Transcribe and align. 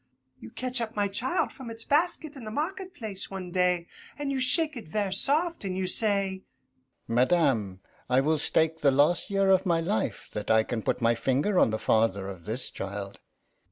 You 0.39 0.49
catch 0.49 0.81
up 0.81 0.95
my 0.95 1.07
child 1.07 1.51
from 1.51 1.69
its 1.69 1.83
basket 1.83 2.35
in 2.35 2.43
the 2.43 2.49
market 2.49 2.95
place 2.95 3.29
one 3.29 3.51
day, 3.51 3.85
and 4.17 4.31
you 4.31 4.39
shake 4.39 4.75
it 4.75 4.87
ver' 4.87 5.11
soft, 5.11 5.63
an' 5.63 5.75
you 5.75 5.85
say, 5.85 6.41
"Madame, 7.07 7.81
I 8.09 8.19
will 8.21 8.39
stake 8.39 8.81
the 8.81 8.89
last 8.89 9.29
year 9.29 9.51
of 9.51 9.63
my 9.63 9.79
life 9.79 10.27
that 10.33 10.49
I 10.49 10.63
can 10.63 10.81
put 10.81 11.03
my 11.03 11.13
finger 11.13 11.59
on 11.59 11.69
the 11.69 11.77
father 11.77 12.29
of 12.29 12.45
this 12.45 12.71
child." 12.71 13.19